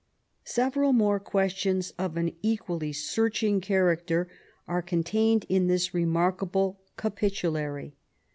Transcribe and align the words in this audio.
"Several 0.43 0.93
more 0.93 1.19
questions 1.19 1.91
of 1.99 2.17
an 2.17 2.31
equally 2.41 2.91
searching 2.91 3.61
character 3.61 4.27
are 4.67 4.81
contained 4.81 5.45
in 5.47 5.67
this 5.67 5.93
remarkable 5.93 6.81
Capitulary. 6.97 7.93